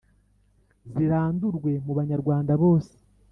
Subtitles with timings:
[0.93, 2.93] Zirandurwe mu banyarwanda bose